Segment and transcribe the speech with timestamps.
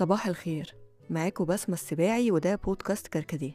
[0.00, 0.74] صباح الخير.
[1.10, 3.52] معاكم بسمة السباعي وده بودكاست كركديه.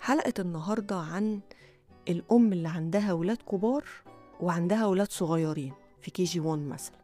[0.00, 1.40] حلقة النهاردة عن
[2.08, 3.84] الأم اللي عندها ولاد كبار
[4.40, 6.96] وعندها ولاد صغيرين في KG 1 مثلا.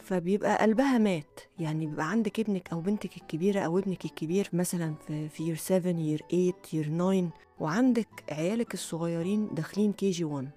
[0.00, 1.40] فبيبقى قلبها مات.
[1.58, 5.92] يعني بيبقى عندك ابنك أو بنتك الكبيرة أو ابنك الكبير مثلا في في year 7
[5.92, 7.30] year 8 year 9
[7.60, 10.50] وعندك عيالك الصغيرين داخلين KG 1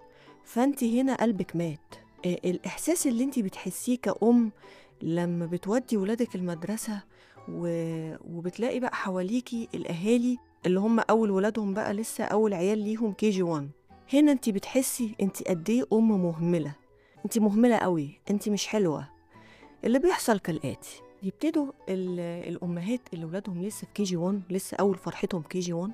[0.44, 1.96] فانت هنا قلبك مات.
[2.26, 4.52] آه، الإحساس اللي انت بتحسيه كأم
[5.04, 7.04] لما بتودي ولادك المدرسة
[7.50, 7.68] و...
[8.38, 13.70] وبتلاقي بقى حواليكي الأهالي اللي هم أول ولادهم بقى لسه أول عيال ليهم KG 1
[14.14, 16.76] هنا انت بتحسي انت قد إيه أم مهملة.
[17.26, 19.08] انت مهملة قوي انت مش حلوة.
[19.84, 25.42] اللي بيحصل كالآتي يبتدوا ال- الأمهات اللي ولادهم لسه في KG 1 لسه أول فرحتهم
[25.42, 25.92] KG 1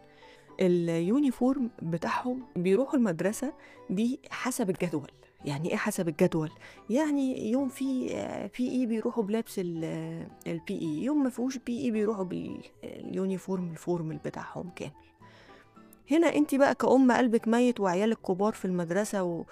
[0.60, 3.54] ال uniform بتاعهم بيروحوا المدرسة
[3.90, 5.12] دي حسب الجدول.
[5.48, 6.52] يعني إيه حسب الجدول؟
[6.90, 8.08] يعني يوم في
[8.58, 14.70] PE بيروحوا بلبس ال PE يوم ما فيهوش PE بيروحوا بال uniform ال formal بتاعهم
[14.76, 14.92] كامل.
[16.12, 19.44] هنا انت بقى كأم قلبك ميت وعيالك كبار في المدرسة و...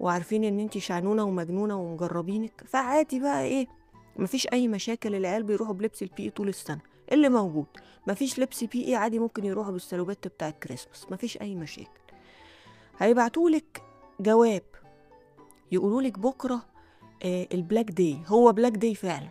[0.00, 3.66] وعارفين إن انت شعنونة ومجنونة ومجربينك فعادي بقى إيه
[4.16, 6.80] مفيش أي مشاكل العيال بيروحوا بلبس ال PE طول السنة
[7.12, 7.66] اللي موجود.
[8.06, 12.00] مفيش لبس PE عادي ممكن يروحوا بالسلوبات بتاع الكريسماس مفيش أي مشاكل.
[12.98, 13.82] هيبعتولك
[14.20, 14.62] جواب
[15.72, 16.60] يقولولك بكرة
[17.24, 19.28] آه ال black day هو black day فعلا.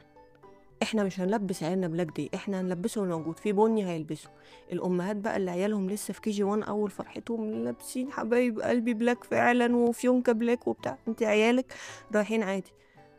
[0.83, 4.29] إحنا مش هنلبس عيالنا black day إحنا هنلبسه الموجود في بني هيلبسه.
[4.71, 9.75] الأمهات بقى اللي عيالهم لسه في KG 1 أول فرحتهم لابسين حبايب قلبي black فعلا
[9.75, 10.97] وفيونكه black وبتاع.
[11.07, 11.73] أنت عيالك
[12.15, 12.71] رايحين عادي.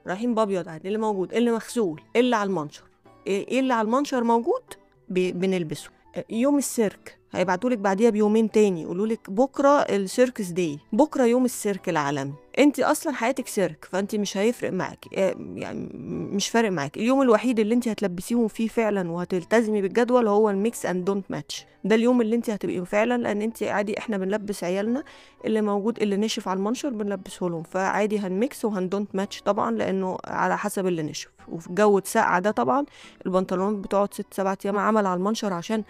[0.06, 0.88] رايحين بابيض عادي.
[0.88, 2.84] اللي موجود؟ اللي مغسول؟ اللي على المنشر؟
[3.26, 4.62] إيه إيه اللي على المنشر موجود؟
[5.08, 5.90] بنلبسه.
[6.16, 7.18] آه، يوم السيرك.
[7.32, 8.82] هيبعتولك بعديها بيومين تاني.
[8.82, 10.78] يقولولك بكرة ال circus day.
[10.92, 12.32] بكرة يوم السيرك العالمي.
[12.58, 15.10] انت أصلا حياتك سيرك فانت مش هيفرق معاكي.
[15.16, 15.88] آه، يعني
[16.32, 17.00] مش فارق معاكي.
[17.00, 21.66] اليوم الوحيد اللي انت هتلبسيهم فيه فعلا وهتلتزمي بالجدول هو ال mix and don't match
[21.84, 25.04] ده اليوم اللي انت هتبقي فعلا لأن انت عادي إحنا بنلبس عيالنا
[25.44, 27.62] اللي موجود اللي نشف على المنشر بنلبسه لهم.
[27.62, 31.28] فعادي هن mix وهن don't match طبعا لأنه على حسب اللي نشف.
[31.48, 32.84] وفي جو ساقعه ده طبعا
[33.26, 35.84] البنطلونات بتقعد ست سبعة أيام عمل على المنشر عشان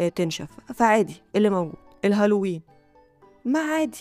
[0.00, 0.46] آه، تنشف.
[0.84, 1.74] فعادي اللي موجود
[2.04, 2.62] الهالوين
[3.44, 3.98] ما عادي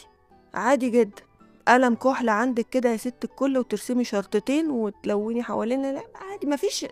[0.54, 1.22] عادي جدا.
[1.68, 6.86] قلم كحل عندك كده يا ست الكل وترسمي شرطتين وتلوني حوالين لا عادي مفيش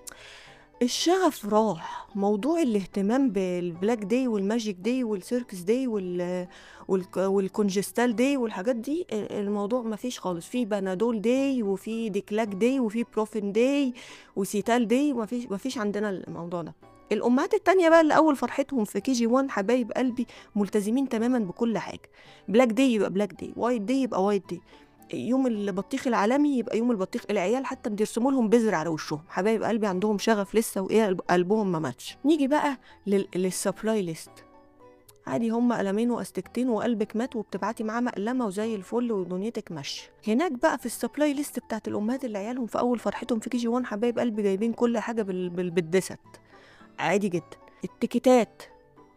[0.82, 2.08] الشغف راح.
[2.16, 6.48] موضوع الاهتمام بال black day وال magic day وال circus day وال
[6.88, 10.48] والك- وال Congestal day والحاجات دي الموضوع مفيش خالص.
[10.48, 13.94] في Panadol day وفي Declac day وفي Brufen day
[14.36, 16.74] و Cetal day مفيش مفيش عندنا الموضوع ده.
[17.12, 22.10] الأمهات التانية بقى اللي أول فرحتهم في KG 1 حبايب قلبي ملتزمين تماما بكل حاجة.
[22.48, 24.62] black day يبقى black day white day يبقى white day
[25.14, 29.20] يوم البطيخ العالمي يبقى يوم البطيخ العيال حتى بيرسموا لهم بذر على وشهم.
[29.30, 32.18] حبايب قلبي عندهم شغف لسه وإيه قلب- قلبهم ما ماتش.
[32.26, 32.78] نيجي بقى
[33.08, 34.32] لل- لل supply list.
[35.28, 40.04] عادي هم قلمين وأستكتين وقلبك مات وبتبعتي معاه مقلمه وزي الفل ودنيتك ماشية.
[40.28, 43.68] هناك بقى في ال supply list بتاعت الأمهات اللي عيالهم في أول فرحتهم في KG
[43.68, 45.22] 1 حبايب قلبي جايبين كل حاجة.
[45.22, 45.70] بال...
[45.70, 46.18] بالدست
[47.00, 47.58] عادي جدا.
[47.84, 48.64] التيكيتات.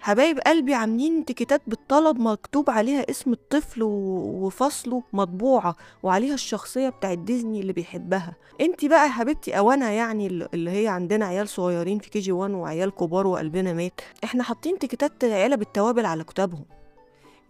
[0.00, 3.82] حبايب قلبي عاملين تيكيتات بالطلب مكتوب عليها اسم الطفل.
[3.82, 8.36] وفصله مطبوعة وعليها الشخصية بتاعت ديزني اللي بيحبها.
[8.60, 12.50] انت بقى يا حبيبتي أو أنا يعني اللي هي عندنا عيال صغيرين في KG 1
[12.54, 16.64] وعيال كبار وقلبنا مات إحنا حاطين تيكيتات علب التوابل على كتابهم.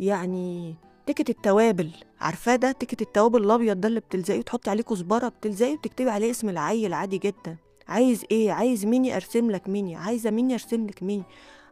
[0.01, 0.75] يعني
[1.07, 1.91] ticket التوابل.
[2.21, 6.49] عارفاه ده؟ ticket التوابل الأبيض ده اللي بتلزقيه وتحطي عليه كزبرة بتلزقيه وتكتبي عليه اسم
[6.49, 7.57] العيل عادي جدا.
[7.89, 11.25] عايز إيه؟ عايز ميني ارسم لك ميني عايزة ميني ارسم لك ميني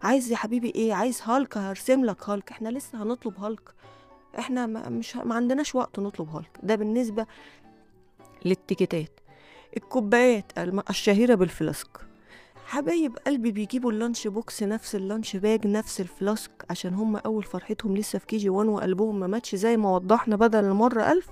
[0.03, 2.51] عايز يا حبيبي إيه؟ عايز هالك هرسم لك هالك.
[2.51, 3.75] إحنا لسه هنطلب هالك.
[4.39, 6.59] إحنا ما مش ما عندناش وقت نطلب هالك.
[6.63, 7.27] ده بالنسبة
[8.45, 9.21] للتيكيتات.
[9.77, 10.53] الكوبايات
[10.91, 11.89] الشهيرة بال flask.
[12.67, 17.17] حبايب قلبي بيجيبوا ال lunch box نفس ال lunch bag نفس ال flask عشان هم
[17.17, 21.29] أول فرحتهم لسه في KG 1 وقلبهم ما ماتش زي ما وضحنا بدل المرة ألف.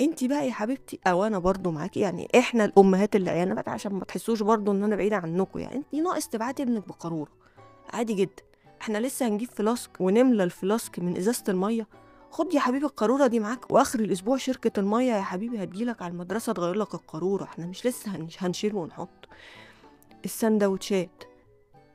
[0.00, 3.92] انت بقى يا حبيبتي أو أنا برضو معاكي يعني إحنا الامهات اللي عيالنا بقى عشان
[3.92, 5.76] ما تحسوش برضو ان أنا بعيدة عنكم يعني.
[5.76, 7.30] انت ناقص تبعتي ابنك بقاروره.
[7.92, 8.42] عادي جدا.
[8.82, 11.86] إحنا لسه هنجيب flask ونملى ال flask من ازازة المية.
[12.30, 16.52] خد يا حبيبي القاروره دي معاك واخر الأسبوع شركة المية يا حبيبي هتجيلك على المدرسة
[16.52, 17.44] تغير لك القاروره.
[17.44, 19.28] إحنا مش لسه هنش- هنشيل ونحط.
[20.24, 21.24] السندوتشات.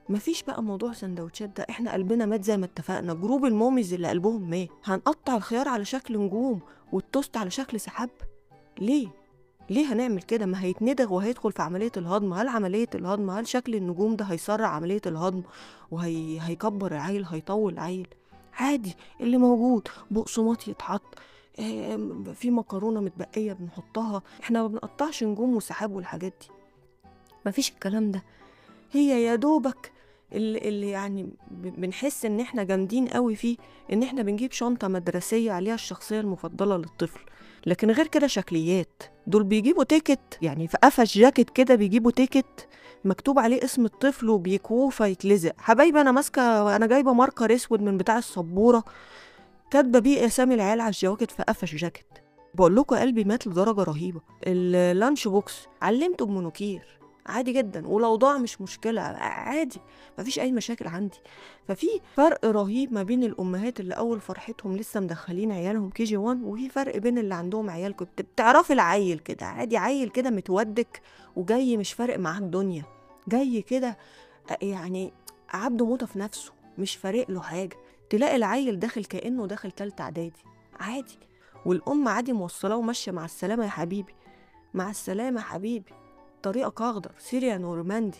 [0.09, 1.65] مفيش بقى موضوع سندوتشات ده.
[1.69, 3.13] إحنا قلبنا مات زي ما اتفقنا.
[3.13, 4.69] group ال mommies اللي قلبهم مات.
[4.83, 6.59] هنقطع الخيار على شكل نجوم
[6.91, 8.09] والتوست على شكل سحاب.
[8.79, 9.07] ليه؟
[9.69, 12.33] ليه هنعمل كده؟ ما هيتندغ وهيدخل في عملية الهضم.
[12.33, 15.41] هل عملية الهضم؟ هل شكل النجوم ده هيسرع عملية الهضم
[15.91, 18.07] وهيكبر العيل؟ هيطول العيل؟
[18.53, 18.95] عادي.
[19.21, 19.87] اللي موجود.
[20.11, 21.01] بقسماط يتحط.
[22.33, 24.21] في مكرونة متبقية بنحطها.
[24.43, 26.47] إحنا ما بنقطعش نجوم وسحاب والحاجات دي.
[27.45, 28.23] مفيش الكلام ده.
[28.91, 29.91] هي يا دوبك
[30.35, 33.57] اللي, يعني بنحس إن إحنا جامدين قوي فيه
[33.93, 37.19] إن إحنا بنجيب شنطة مدرسية عليها الشخصية المفضلة للطفل.
[37.65, 39.03] لكن غير كده شكليات.
[39.27, 42.67] دول بيجيبوا ticket يعني في قفا الجاكيت كده بيجيبوا ticket
[43.05, 48.17] مكتوب عليه اسم الطفل وبيكوه فيتلزق حبايبي أنا ماسكة أنا جايبة marker أسود من بتاع
[48.17, 48.83] السبورة
[49.71, 52.05] كاتبة بيه أسامي العيال على الجواكت في قفا الجاكيت.
[52.53, 54.21] بقول لكم قلبي مات لدرجة رهيبة.
[54.43, 55.67] ال lunch box.
[55.81, 59.79] علمته بمونوكير عادي جدا ولو ضاع مش مشكلة عادي
[60.19, 61.17] مفيش أي مشاكل عندي.
[61.67, 66.43] ففي فرق رهيب ما بين الأمهات اللي أول فرحتهم لسه مدخلين عيالهم كي جي 1
[66.43, 71.01] وفي فرق بين اللي عندهم عيال كنت بتعرفي العيل كده عادي عيل كده متودك
[71.35, 72.83] وجاي مش فارق معاه الدنيا
[73.27, 73.97] جاي كده
[74.61, 75.13] يعني
[75.49, 77.77] عبده موتة في نفسه مش فارق له حاجة.
[78.09, 80.43] تلاقي العيل داخل كأنه داخل تالتة إعدادي
[80.79, 81.19] عادي.
[81.65, 84.13] والأم عادي موصلاه وماشية مع السلامة يا حبيبي
[84.73, 85.91] مع السلامة يا حبيبي.
[86.45, 88.17] طريقك اخضر سيريا نورماندي.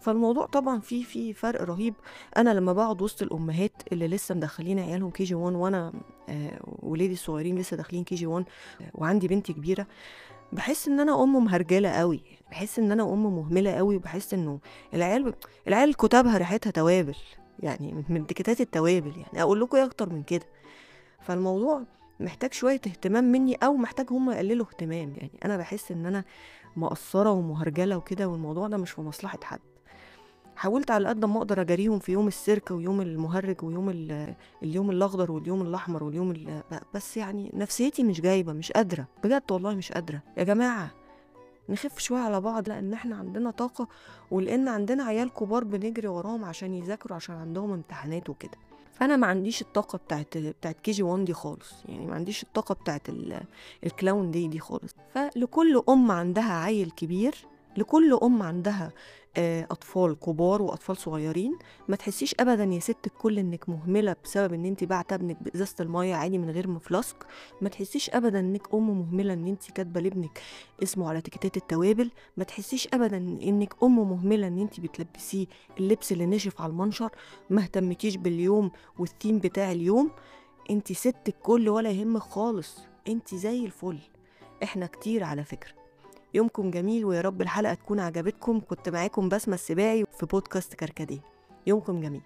[0.00, 1.94] فالموضوع طبعا فيه فيه فرق رهيب.
[2.36, 5.92] أنا لما بقعد وسط الأمهات اللي لسه مدخلين عيالهم KG 1 وأنا
[6.28, 8.44] آه ولادي الصغيرين لسه داخلين KG 1
[8.80, 9.86] آه وعندي بنتي كبيرة
[10.52, 12.20] بحس إن أنا ام مهرجلة قوي.
[12.50, 14.58] بحس إن أنا ام مهملة قوي وبحس إنه
[14.94, 15.34] العيال
[15.68, 17.16] العيال كتابها ريحتها توابل
[17.60, 19.42] يعني من تكتات التوابل يعني.
[19.42, 20.46] أقول لكم إيه أكتر من كده؟
[21.20, 21.82] فالموضوع
[22.20, 25.14] محتاج شوية اهتمام مني أو محتاج هم يقللوا اهتمام.
[25.16, 26.24] يعني أنا بحس إن أنا
[26.76, 29.60] مقصرة ومهرجلة وكده والموضوع ده مش في مصلحة حد.
[30.56, 35.32] حاولت على قد ما أقدر أجاريهم في يوم السيرك ويوم المهرج ويوم ال- اليوم الأخضر
[35.32, 36.62] واليوم الأحمر واليوم ال-
[36.94, 39.06] بس يعني نفسيتي مش جايبة مش قادرة.
[39.24, 40.20] بجد والله مش قادرة.
[40.36, 40.90] يا جماعة
[41.68, 43.88] نخف شوية على بعض لأن إحنا عندنا طاقة
[44.30, 48.58] ولأن عندنا عيال كبار بنجري وراهم عشان يذاكروا عشان عندهم امتحانات وكده.
[48.96, 51.72] فانا ما عنديش الطاقة بتاعت بتاعت كي جي 1 دي خالص.
[51.88, 53.42] يعني ما عنديش الطاقة بتاعت ال-
[53.84, 54.94] الكلاون دي دي خالص.
[55.14, 57.34] فلكل أم عندها عيل كبير
[57.76, 58.92] لكل أم عندها
[59.38, 64.84] أطفال كبار وأطفال صغيرين ما تحسيش ابدا يا ست الكل إنك مهملة بسبب إن انت
[64.84, 66.80] بعت ابنك بإزازة المية عادي من غير ما
[67.60, 70.42] ما تحسيش ابدا إنك أم مهملة إن انت كاتبة لابنك
[70.82, 72.10] اسمه على تيكيتات التوابل.
[72.36, 75.46] ما تحسيش ابدا إنك أم مهملة إن انت بتلبسيه
[75.78, 77.10] اللبس اللي نشف على المنشر.
[77.50, 80.10] ما اهتمتيش باليوم والثيم بتاع اليوم.
[80.70, 82.78] انت ست الكل ولا يهمك خالص.
[83.08, 83.98] انت زي الفل.
[84.62, 85.85] إحنا كتير على فكرة.
[86.36, 88.60] يومكم جميل ويا رب الحلقة تكون عجبتكم.
[88.60, 91.20] كنت معاكم بسمة السباعي في بودكاست كركديه.
[91.66, 92.22] يومكم جميل.